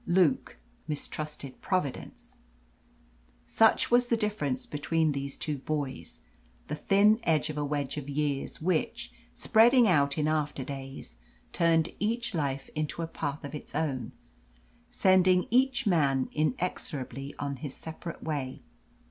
[0.07, 0.57] Luke
[0.87, 2.37] mistrusted Providence.
[3.45, 6.21] Such was the difference between these two boys
[6.69, 11.17] the thin end of a wedge of years which, spreading out in after days,
[11.53, 14.11] turned each life into a path of its own,
[14.89, 18.63] sending each man inexorably on his separate way.